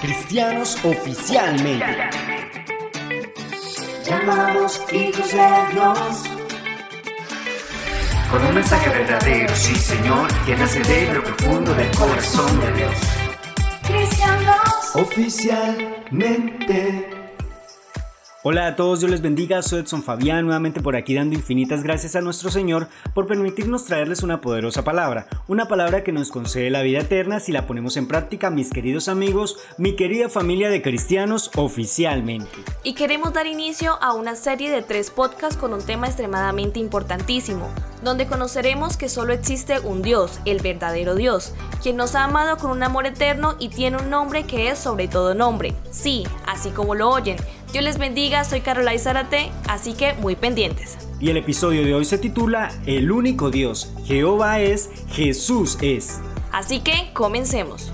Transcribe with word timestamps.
Cristianos 0.00 0.76
oficialmente. 0.82 1.84
Llamados 4.06 4.80
hijos 4.92 5.30
de 5.30 5.46
Dios. 5.72 6.24
Con 8.30 8.46
un 8.46 8.54
mensaje 8.54 8.88
verdadero, 8.88 9.54
sí 9.54 9.74
Señor, 9.74 10.26
que 10.46 10.56
nace 10.56 10.80
de 10.80 11.12
lo 11.12 11.22
profundo 11.22 11.74
del 11.74 11.94
corazón 11.94 12.60
de 12.60 12.72
Dios. 12.72 12.94
Cristianos. 13.86 14.94
Oficialmente. 14.94 17.19
Hola 18.42 18.68
a 18.68 18.74
todos, 18.74 19.00
Dios 19.00 19.10
les 19.10 19.20
bendiga, 19.20 19.60
soy 19.60 19.80
Edson 19.80 20.02
Fabián, 20.02 20.46
nuevamente 20.46 20.80
por 20.80 20.96
aquí 20.96 21.14
dando 21.14 21.34
infinitas 21.36 21.82
gracias 21.82 22.16
a 22.16 22.22
nuestro 22.22 22.50
Señor 22.50 22.88
por 23.12 23.26
permitirnos 23.26 23.84
traerles 23.84 24.22
una 24.22 24.40
poderosa 24.40 24.82
palabra, 24.82 25.26
una 25.46 25.68
palabra 25.68 26.02
que 26.02 26.10
nos 26.10 26.30
concede 26.30 26.70
la 26.70 26.80
vida 26.80 27.00
eterna 27.00 27.38
si 27.38 27.52
la 27.52 27.66
ponemos 27.66 27.98
en 27.98 28.08
práctica, 28.08 28.48
mis 28.48 28.70
queridos 28.70 29.08
amigos, 29.08 29.58
mi 29.76 29.94
querida 29.94 30.30
familia 30.30 30.70
de 30.70 30.80
cristianos 30.80 31.50
oficialmente. 31.54 32.48
Y 32.82 32.94
queremos 32.94 33.34
dar 33.34 33.46
inicio 33.46 34.02
a 34.02 34.14
una 34.14 34.34
serie 34.36 34.70
de 34.70 34.80
tres 34.80 35.10
podcasts 35.10 35.58
con 35.58 35.74
un 35.74 35.84
tema 35.84 36.06
extremadamente 36.06 36.80
importantísimo, 36.80 37.68
donde 38.02 38.26
conoceremos 38.26 38.96
que 38.96 39.10
solo 39.10 39.34
existe 39.34 39.80
un 39.80 40.00
Dios, 40.00 40.40
el 40.46 40.62
verdadero 40.62 41.14
Dios, 41.14 41.52
quien 41.82 41.96
nos 41.96 42.14
ha 42.14 42.24
amado 42.24 42.56
con 42.56 42.70
un 42.70 42.82
amor 42.82 43.04
eterno 43.04 43.56
y 43.58 43.68
tiene 43.68 43.98
un 43.98 44.08
nombre 44.08 44.44
que 44.44 44.70
es 44.70 44.78
sobre 44.78 45.08
todo 45.08 45.34
nombre. 45.34 45.74
Sí, 45.90 46.24
así 46.46 46.70
como 46.70 46.94
lo 46.94 47.10
oyen. 47.10 47.36
Dios 47.72 47.84
les 47.84 47.98
bendiga, 47.98 48.42
soy 48.42 48.62
Carola 48.62 48.98
Zárate, 48.98 49.52
así 49.68 49.94
que 49.94 50.14
muy 50.14 50.34
pendientes. 50.34 50.98
Y 51.20 51.30
el 51.30 51.36
episodio 51.36 51.84
de 51.84 51.94
hoy 51.94 52.04
se 52.04 52.18
titula 52.18 52.70
El 52.84 53.12
único 53.12 53.50
Dios, 53.50 53.92
Jehová 54.04 54.58
es, 54.58 54.90
Jesús 55.10 55.78
es. 55.80 56.20
Así 56.50 56.80
que 56.80 57.10
comencemos. 57.12 57.92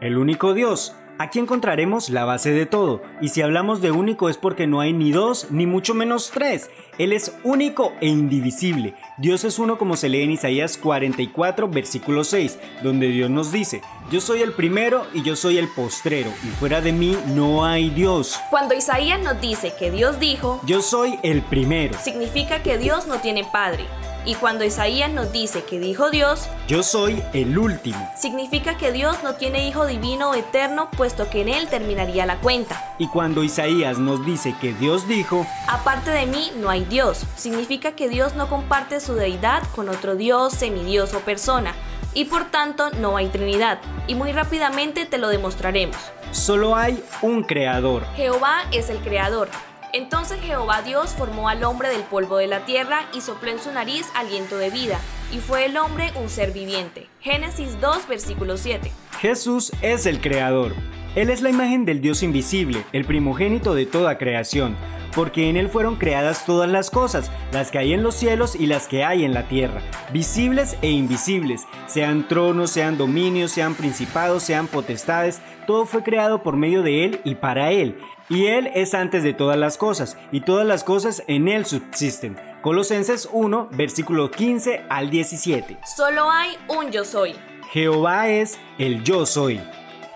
El 0.00 0.16
único 0.16 0.54
Dios. 0.54 0.94
Aquí 1.16 1.38
encontraremos 1.38 2.10
la 2.10 2.24
base 2.24 2.50
de 2.50 2.66
todo, 2.66 3.00
y 3.20 3.28
si 3.28 3.40
hablamos 3.40 3.80
de 3.80 3.92
único 3.92 4.28
es 4.28 4.36
porque 4.36 4.66
no 4.66 4.80
hay 4.80 4.92
ni 4.92 5.12
dos, 5.12 5.46
ni 5.50 5.64
mucho 5.64 5.94
menos 5.94 6.32
tres. 6.34 6.70
Él 6.98 7.12
es 7.12 7.32
único 7.44 7.92
e 8.00 8.08
indivisible. 8.08 8.94
Dios 9.18 9.44
es 9.44 9.60
uno 9.60 9.78
como 9.78 9.96
se 9.96 10.08
lee 10.08 10.22
en 10.22 10.32
Isaías 10.32 10.76
44, 10.76 11.68
versículo 11.68 12.24
6, 12.24 12.58
donde 12.82 13.08
Dios 13.08 13.30
nos 13.30 13.52
dice, 13.52 13.80
yo 14.10 14.20
soy 14.20 14.42
el 14.42 14.54
primero 14.54 15.06
y 15.14 15.22
yo 15.22 15.36
soy 15.36 15.58
el 15.58 15.68
postrero, 15.68 16.32
y 16.42 16.48
fuera 16.48 16.80
de 16.80 16.92
mí 16.92 17.16
no 17.28 17.64
hay 17.64 17.90
Dios. 17.90 18.40
Cuando 18.50 18.74
Isaías 18.74 19.22
nos 19.22 19.40
dice 19.40 19.72
que 19.78 19.92
Dios 19.92 20.18
dijo, 20.18 20.60
Yo 20.66 20.82
soy 20.82 21.20
el 21.22 21.42
primero, 21.42 21.96
significa 22.02 22.64
que 22.64 22.76
Dios 22.76 23.06
no 23.06 23.20
tiene 23.20 23.44
padre. 23.44 23.84
Y 24.26 24.34
cuando 24.36 24.64
Isaías 24.64 25.10
nos 25.10 25.32
dice 25.32 25.64
que 25.64 25.78
dijo 25.78 26.10
Dios, 26.10 26.48
yo 26.66 26.82
soy 26.82 27.22
el 27.34 27.58
último. 27.58 28.10
significa 28.16 28.76
que 28.78 28.90
Dios 28.90 29.22
no 29.22 29.34
tiene 29.34 29.68
hijo 29.68 29.84
divino 29.86 30.30
o 30.30 30.34
eterno, 30.34 30.88
puesto 30.96 31.28
que 31.28 31.42
en 31.42 31.50
él 31.50 31.68
terminaría 31.68 32.24
la 32.24 32.36
cuenta. 32.40 32.94
Y 32.98 33.08
cuando 33.08 33.44
Isaías 33.44 33.98
nos 33.98 34.24
dice 34.24 34.54
que 34.60 34.72
Dios 34.72 35.06
dijo, 35.06 35.46
Aparte 35.68 36.10
de 36.10 36.24
mí 36.24 36.52
no 36.56 36.70
hay 36.70 36.84
Dios, 36.84 37.24
significa 37.36 37.92
que 37.92 38.08
Dios 38.08 38.34
no 38.34 38.48
comparte 38.48 39.00
su 39.00 39.14
deidad 39.14 39.62
con 39.74 39.90
otro 39.90 40.16
Dios, 40.16 40.54
semidios 40.54 41.12
o 41.12 41.20
persona, 41.20 41.74
y 42.14 42.24
por 42.24 42.46
tanto 42.46 42.90
no 42.92 43.18
hay 43.18 43.28
Trinidad, 43.28 43.78
y 44.06 44.14
muy 44.14 44.32
rápidamente 44.32 45.04
te 45.04 45.18
lo 45.18 45.28
demostraremos. 45.28 45.96
solo 46.30 46.74
hay 46.76 47.02
un 47.22 47.42
creador. 47.42 48.04
Jehová 48.16 48.62
es 48.72 48.88
el 48.88 48.98
creador. 48.98 49.48
Entonces 49.94 50.40
Jehová 50.40 50.82
Dios 50.82 51.14
formó 51.16 51.48
al 51.48 51.62
hombre 51.62 51.88
del 51.88 52.02
polvo 52.02 52.38
de 52.38 52.48
la 52.48 52.64
tierra 52.64 53.08
y 53.14 53.20
sopló 53.20 53.52
en 53.52 53.60
su 53.60 53.70
nariz 53.70 54.10
aliento 54.16 54.56
de 54.56 54.70
vida, 54.70 54.98
y 55.30 55.38
fue 55.38 55.66
el 55.66 55.76
hombre 55.76 56.10
un 56.16 56.28
ser 56.28 56.50
viviente. 56.50 57.06
Génesis 57.20 57.80
2, 57.80 58.08
versículo 58.08 58.56
7. 58.56 58.90
Jesús 59.20 59.70
es 59.82 60.06
el 60.06 60.20
creador. 60.20 60.74
Él 61.14 61.30
es 61.30 61.42
la 61.42 61.50
imagen 61.50 61.84
del 61.84 62.00
Dios 62.00 62.24
invisible, 62.24 62.84
el 62.92 63.04
primogénito 63.04 63.72
de 63.72 63.86
toda 63.86 64.18
creación, 64.18 64.76
porque 65.14 65.48
en 65.48 65.56
Él 65.56 65.68
fueron 65.68 65.94
creadas 65.94 66.44
todas 66.44 66.68
las 66.68 66.90
cosas, 66.90 67.30
las 67.52 67.70
que 67.70 67.78
hay 67.78 67.92
en 67.92 68.02
los 68.02 68.16
cielos 68.16 68.56
y 68.56 68.66
las 68.66 68.88
que 68.88 69.04
hay 69.04 69.24
en 69.24 69.32
la 69.32 69.46
tierra, 69.46 69.80
visibles 70.12 70.76
e 70.82 70.90
invisibles, 70.90 71.68
sean 71.86 72.26
tronos, 72.26 72.72
sean 72.72 72.98
dominios, 72.98 73.52
sean 73.52 73.76
principados, 73.76 74.42
sean 74.42 74.66
potestades, 74.66 75.40
todo 75.68 75.86
fue 75.86 76.02
creado 76.02 76.42
por 76.42 76.56
medio 76.56 76.82
de 76.82 77.04
Él 77.04 77.20
y 77.22 77.36
para 77.36 77.70
Él. 77.70 77.96
Y 78.28 78.46
Él 78.46 78.70
es 78.74 78.94
antes 78.94 79.22
de 79.22 79.34
todas 79.34 79.58
las 79.58 79.76
cosas, 79.76 80.16
y 80.32 80.40
todas 80.40 80.66
las 80.66 80.82
cosas 80.82 81.22
en 81.26 81.48
Él 81.48 81.66
subsisten. 81.66 82.36
Colosenses 82.62 83.28
1, 83.30 83.68
versículo 83.72 84.30
15 84.30 84.84
al 84.88 85.10
17. 85.10 85.78
Solo 85.84 86.30
hay 86.30 86.56
un 86.68 86.90
yo 86.90 87.04
soy. 87.04 87.34
Jehová 87.70 88.28
es 88.28 88.58
el 88.78 89.04
yo 89.04 89.26
soy. 89.26 89.60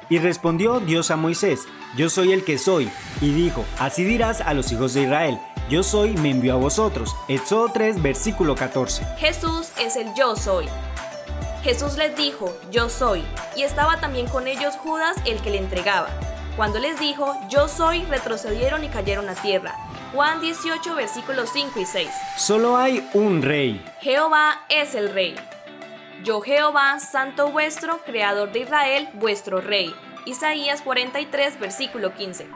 Y 0.09 0.19
respondió 0.19 0.81
Dios 0.81 1.11
a 1.11 1.17
Moisés, 1.17 1.67
yo 1.97 2.09
soy 2.09 2.33
el 2.33 2.45
que 2.45 2.57
soy. 2.57 2.91
Y 3.21 3.33
dijo, 3.33 3.65
así 3.79 4.05
dirás 4.05 4.41
a 4.41 4.55
los 4.55 4.73
hijos 4.73 4.95
de 4.95 5.03
Israel, 5.03 5.39
yo 5.69 5.83
soy, 5.83 6.15
me 6.15 6.31
envió 6.31 6.55
a 6.55 6.57
vosotros. 6.57 7.15
Éxodo 7.29 7.71
3, 7.75 8.01
versículo 8.01 8.55
14. 8.55 9.05
Jesús 9.19 9.71
es 9.79 9.97
el 9.97 10.15
yo 10.15 10.35
soy. 10.35 10.67
Jesús 11.63 11.99
les 11.99 12.17
dijo, 12.17 12.57
yo 12.71 12.89
soy, 12.89 13.23
y 13.55 13.65
estaba 13.65 14.01
también 14.01 14.27
con 14.29 14.49
ellos 14.49 14.77
Judas 14.77 15.17
el 15.27 15.43
que 15.43 15.51
le 15.51 15.59
entregaba. 15.59 16.09
Cuando 16.59 16.81
les 16.81 16.99
dijo, 16.99 17.37
yo 17.49 17.69
soy, 17.69 18.03
retrocedieron 18.07 18.83
y 18.83 18.89
cayeron 18.89 19.29
a 19.29 19.37
tierra. 19.37 19.77
Juan 20.13 20.41
18, 20.41 20.93
versículos 20.97 21.51
5 21.53 21.79
y 21.79 21.87
6. 21.87 22.09
Solo 22.37 22.77
hay 22.77 23.09
un 23.15 23.43
rey. 23.43 23.81
Jehová 24.01 24.63
es 24.69 24.97
el 24.97 25.15
rey. 25.15 25.37
Yo 26.25 26.41
Jehová, 26.41 26.99
santo 26.99 27.53
vuestro, 27.53 27.99
creador 28.05 28.51
de 28.51 28.59
Israel, 28.63 29.09
vuestro 29.15 29.61
rey. 29.61 29.95
Isaías 30.27 30.83
43, 30.83 31.61
versículo 31.61 32.13
15. 32.13 32.49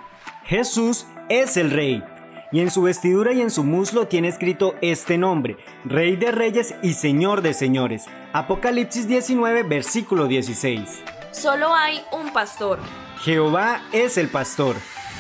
Jesús 0.47 1.07
es 1.29 1.57
el 1.57 1.71
rey. 1.71 2.03
Y 2.51 2.59
en 2.59 2.73
su 2.73 2.83
vestidura 2.83 3.33
y 3.33 3.41
en 3.41 3.53
su 3.53 3.63
muslo 3.63 4.09
tiene 4.09 4.27
escrito 4.27 4.75
este 4.83 5.17
nombre, 5.17 5.59
Rey 5.85 6.17
de 6.17 6.33
Reyes 6.33 6.75
y 6.83 6.95
Señor 6.95 7.41
de 7.41 7.55
Señores. 7.55 8.07
Apocalipsis 8.33 9.07
19, 9.07 9.63
versículo 9.63 10.27
16. 10.27 11.05
Solo 11.31 11.73
hay 11.73 12.03
un 12.11 12.33
pastor. 12.33 12.81
Jehová 13.23 13.83
es 13.93 14.19
el 14.19 14.29
pastor. 14.29 14.75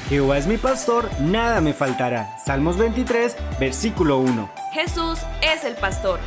Jehová 0.08 0.36
es 0.36 0.48
mi 0.48 0.56
pastor, 0.56 1.08
nada 1.20 1.60
me 1.60 1.72
faltará. 1.72 2.36
Salmos 2.44 2.76
23, 2.76 3.36
versículo 3.60 4.18
1. 4.18 4.50
Jesús 4.72 5.20
es 5.40 5.62
el 5.62 5.76
pastor. 5.76 6.18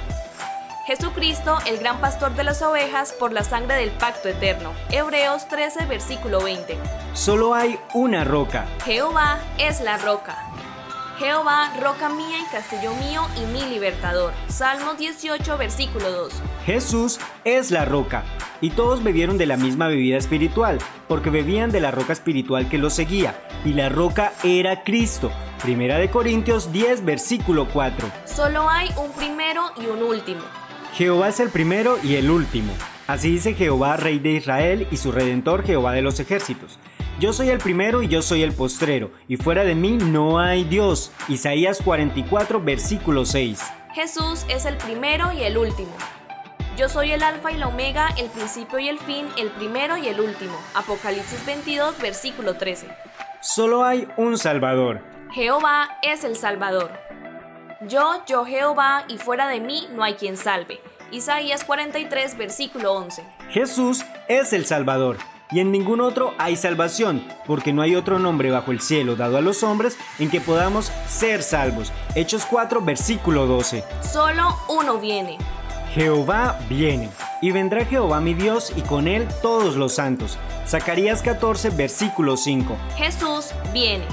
Jesucristo, 0.87 1.57
el 1.65 1.77
gran 1.77 1.99
pastor 1.99 2.33
de 2.35 2.45
las 2.45 2.61
ovejas, 2.61 3.11
por 3.11 3.33
la 3.33 3.43
sangre 3.43 3.75
del 3.75 3.89
pacto 3.89 4.29
eterno. 4.29 4.71
Hebreos 4.89 5.49
13, 5.49 5.85
versículo 5.87 6.41
20. 6.41 6.77
Solo 7.13 7.53
hay 7.53 7.77
una 7.93 8.23
roca. 8.23 8.67
Jehová 8.85 9.39
es 9.57 9.81
la 9.81 9.97
roca. 9.97 10.37
Jehová, 11.19 11.73
roca 11.81 12.07
mía 12.07 12.37
y 12.39 12.51
castillo 12.53 12.93
mío 12.93 13.27
y 13.35 13.45
mi 13.47 13.65
libertador. 13.65 14.31
Salmos 14.47 14.97
18, 14.97 15.57
versículo 15.57 16.09
2. 16.09 16.33
Jesús 16.65 17.19
es 17.43 17.71
la 17.71 17.83
roca. 17.83 18.23
Y 18.65 18.71
todos 18.71 19.03
bebieron 19.03 19.37
de 19.37 19.45
la 19.45 19.57
misma 19.57 19.87
bebida 19.87 20.17
espiritual, 20.17 20.79
porque 21.07 21.29
bebían 21.29 21.69
de 21.69 21.79
la 21.79 21.91
roca 21.91 22.13
espiritual 22.13 22.67
que 22.67 22.79
los 22.79 22.95
seguía, 22.95 23.39
y 23.63 23.73
la 23.73 23.89
roca 23.89 24.33
era 24.43 24.83
Cristo. 24.83 25.31
Primera 25.61 25.99
de 25.99 26.09
Corintios 26.09 26.71
10, 26.71 27.05
versículo 27.05 27.67
4. 27.71 28.09
Solo 28.25 28.67
hay 28.67 28.89
un 28.97 29.11
primero 29.11 29.65
y 29.79 29.85
un 29.85 30.01
último. 30.01 30.41
Jehová 30.95 31.29
es 31.29 31.39
el 31.39 31.49
primero 31.49 31.99
y 32.01 32.15
el 32.15 32.31
último. 32.31 32.73
Así 33.05 33.33
dice 33.33 33.53
Jehová, 33.53 33.97
Rey 33.97 34.17
de 34.17 34.31
Israel, 34.31 34.87
y 34.89 34.97
su 34.97 35.11
Redentor, 35.11 35.63
Jehová 35.63 35.91
de 35.91 36.01
los 36.01 36.19
ejércitos. 36.19 36.79
Yo 37.19 37.33
soy 37.33 37.49
el 37.49 37.59
primero 37.59 38.01
y 38.01 38.07
yo 38.07 38.23
soy 38.23 38.41
el 38.41 38.53
postrero, 38.53 39.11
y 39.27 39.37
fuera 39.37 39.63
de 39.63 39.75
mí 39.75 39.91
no 39.91 40.39
hay 40.39 40.63
Dios. 40.63 41.11
Isaías 41.27 41.83
44, 41.85 42.59
versículo 42.63 43.25
6. 43.25 43.61
Jesús 43.93 44.43
es 44.49 44.65
el 44.65 44.75
primero 44.77 45.31
y 45.33 45.43
el 45.43 45.55
último. 45.55 45.91
Yo 46.77 46.89
soy 46.89 47.13
el 47.13 47.23
alfa 47.23 47.53
y 47.53 47.57
la 47.57 47.69
omega, 47.69 48.09
el 48.17 48.29
principio 48.29 48.79
y 48.79 48.89
el 48.89 48.99
fin, 48.99 49.27
el 49.37 49.49
primero 49.51 49.95
y 49.95 50.09
el 50.09 50.19
último. 50.19 50.57
Apocalipsis 50.73 51.45
22, 51.45 51.97
versículo 51.99 52.55
13. 52.55 52.89
Solo 53.41 53.85
hay 53.85 54.09
un 54.17 54.37
Salvador. 54.37 55.01
Jehová 55.31 55.97
es 56.01 56.25
el 56.25 56.35
Salvador. 56.35 56.91
Yo, 57.87 58.21
yo 58.27 58.43
Jehová, 58.43 59.05
y 59.07 59.17
fuera 59.17 59.47
de 59.47 59.61
mí 59.61 59.87
no 59.93 60.03
hay 60.03 60.15
quien 60.15 60.35
salve. 60.35 60.81
Isaías 61.11 61.63
43, 61.63 62.37
versículo 62.37 62.91
11. 62.91 63.23
Jesús 63.51 64.03
es 64.27 64.51
el 64.51 64.65
Salvador. 64.65 65.17
Y 65.51 65.61
en 65.61 65.71
ningún 65.71 66.01
otro 66.01 66.33
hay 66.39 66.57
salvación, 66.57 67.25
porque 67.45 67.71
no 67.71 67.83
hay 67.83 67.95
otro 67.95 68.19
nombre 68.19 68.51
bajo 68.51 68.71
el 68.71 68.81
cielo 68.81 69.15
dado 69.15 69.37
a 69.37 69.41
los 69.41 69.63
hombres 69.63 69.97
en 70.19 70.29
que 70.29 70.41
podamos 70.41 70.91
ser 71.07 71.41
salvos. 71.41 71.93
Hechos 72.15 72.45
4, 72.45 72.81
versículo 72.81 73.45
12. 73.45 73.85
Solo 74.01 74.57
uno 74.67 74.97
viene. 74.97 75.37
Jehová 75.95 76.59
viene. 76.67 77.09
Y 77.41 77.51
vendrá 77.51 77.85
Jehová 77.85 78.19
mi 78.19 78.33
Dios 78.33 78.73
y 78.75 78.81
con 78.81 79.07
él 79.07 79.25
todos 79.41 79.77
los 79.77 79.95
santos. 79.95 80.37
Zacarías 80.67 81.21
14, 81.21 81.69
versículo 81.69 82.35
5. 82.35 82.75
Jesús 82.97 83.51
viene. 83.71 84.03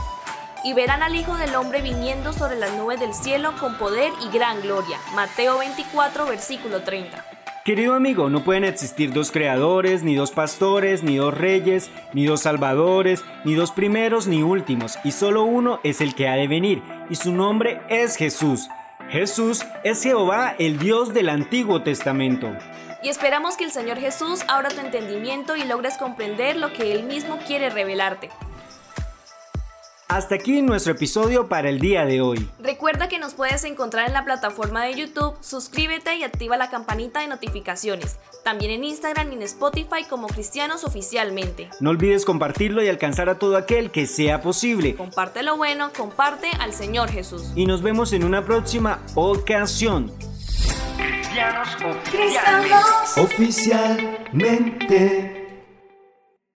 Y 0.63 0.75
verán 0.75 1.03
al 1.03 1.17
Hijo 1.17 1.37
del 1.37 1.57
Hombre 1.57 1.83
viniendo 1.83 2.33
sobre 2.33 2.55
las 2.55 2.73
nubes 2.75 3.01
del 3.01 3.13
cielo 3.13 3.53
con 3.59 3.77
poder 3.79 4.13
y 4.25 4.33
gran 4.33 4.63
gloria. 4.63 4.97
Mateo 5.17 5.59
24, 5.59 6.25
versículo 6.27 6.83
30. 6.83 7.25
Querido 7.65 7.95
amigo, 7.95 8.31
no 8.31 8.45
pueden 8.45 8.63
existir 8.63 9.13
dos 9.13 9.33
creadores, 9.33 10.05
ni 10.05 10.15
dos 10.15 10.31
pastores, 10.31 11.03
ni 11.03 11.17
dos 11.17 11.37
reyes, 11.37 11.91
ni 12.13 12.27
dos 12.27 12.43
salvadores, 12.43 13.25
ni 13.45 13.55
dos 13.55 13.73
primeros, 13.73 14.29
ni 14.29 14.43
últimos, 14.43 14.99
y 15.03 15.13
solo 15.13 15.43
uno 15.45 15.81
es 15.83 16.01
el 16.01 16.15
que 16.15 16.29
ha 16.29 16.35
de 16.35 16.49
venir, 16.49 16.83
y 17.09 17.15
su 17.15 17.33
nombre 17.33 17.81
es 17.89 18.17
Jesús. 18.17 18.69
Jesús 19.13 19.67
es 19.85 20.03
Jehová, 20.03 20.57
el 20.59 20.79
Dios 20.79 21.13
del 21.13 21.29
Antiguo 21.29 21.83
Testamento. 21.83 22.57
Y 23.03 23.11
esperamos 23.11 23.59
que 23.59 23.65
el 23.65 23.71
Señor 23.71 23.99
Jesús 23.99 24.41
abra 24.49 24.71
tu 24.71 24.81
entendimiento 24.81 25.55
y 25.55 25.65
logres 25.65 25.99
comprender 25.99 26.57
lo 26.57 26.73
que 26.73 26.93
Él 26.93 27.03
mismo 27.03 27.37
quiere 27.47 27.69
revelarte. 27.69 28.31
Hasta 30.13 30.35
aquí 30.35 30.61
nuestro 30.61 30.93
episodio 30.93 31.49
para 31.49 31.71
el 31.71 31.79
día 31.79 32.05
de 32.05 32.21
hoy. 32.21 32.47
Recuerda 32.59 33.09
que 33.09 33.19
nos 33.19 33.33
puedes 33.33 33.65
encontrar 33.65 34.07
en 34.07 34.13
la 34.13 34.27
plataforma 34.27 34.85
de 34.85 34.93
YouTube, 34.93 35.33
suscríbete 35.41 36.17
y 36.17 36.23
activa 36.23 36.59
la 36.59 36.69
campanita 36.69 37.21
de 37.21 37.29
notificaciones. 37.29 38.19
También 38.45 38.73
en 38.73 38.85
Instagram 38.85 39.33
y 39.33 39.37
en 39.37 39.43
Spotify 39.45 40.05
como 40.07 40.27
Cristianos 40.27 40.85
Oficialmente. 40.85 41.71
No 41.81 41.89
olvides 41.89 42.27
compartirlo 42.27 42.83
y 42.83 42.91
alcanzar 42.91 43.31
a 43.31 43.39
todo 43.39 43.57
aquel 43.57 43.91
que 43.91 44.07
sea 44.07 44.43
posible. 44.43 44.97
Comparte 44.97 45.43
lo 45.43 45.57
bueno, 45.57 45.91
comparte 45.97 46.51
al 46.61 46.75
Señor 46.75 47.09
Jesús. 47.09 47.51
Y 47.57 47.65
nos 47.65 47.81
vemos 47.81 48.13
en 48.13 48.25
una 48.25 48.45
próxima 48.45 48.99
ocasión. 49.15 50.13
Cristianos 50.99 51.69
Cristianos. 52.11 53.17
Oficialmente. 53.17 55.42